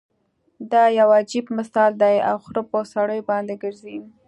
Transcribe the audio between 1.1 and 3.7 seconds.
عجیب مثال دی او خر په سړیو باندې